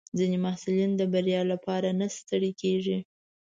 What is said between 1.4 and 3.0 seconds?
لپاره نه ستړي کېږي.